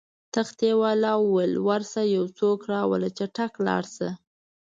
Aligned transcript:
تختې 0.33 0.69
والاو 0.81 1.21
وویل: 1.27 1.53
ورشه 1.67 2.01
یو 2.15 2.25
څوک 2.39 2.59
راوله، 2.71 3.09
چټک 3.17 3.51
لاړ 3.67 3.83
شه. 3.95 4.09